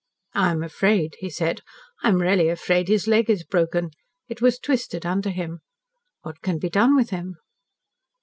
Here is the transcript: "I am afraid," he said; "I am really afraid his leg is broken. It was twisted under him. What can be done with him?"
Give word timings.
"I 0.33 0.49
am 0.49 0.63
afraid," 0.63 1.17
he 1.19 1.29
said; 1.29 1.61
"I 2.01 2.09
am 2.09 2.23
really 2.23 2.49
afraid 2.49 2.87
his 2.87 3.05
leg 3.07 3.29
is 3.29 3.43
broken. 3.43 3.91
It 4.27 4.41
was 4.41 4.57
twisted 4.57 5.05
under 5.05 5.29
him. 5.29 5.59
What 6.23 6.41
can 6.41 6.57
be 6.57 6.71
done 6.71 6.95
with 6.95 7.11
him?" 7.11 7.35